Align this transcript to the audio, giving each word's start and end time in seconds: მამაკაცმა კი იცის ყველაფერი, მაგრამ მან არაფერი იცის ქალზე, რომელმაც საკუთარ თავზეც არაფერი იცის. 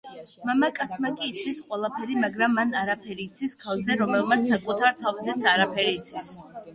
მამაკაცმა 0.49 1.09
კი 1.17 1.27
იცის 1.31 1.57
ყველაფერი, 1.65 2.15
მაგრამ 2.23 2.55
მან 2.59 2.73
არაფერი 2.79 3.25
იცის 3.31 3.53
ქალზე, 3.65 3.97
რომელმაც 3.99 4.49
საკუთარ 4.53 4.97
თავზეც 5.03 5.47
არაფერი 5.53 5.95
იცის. 5.99 6.33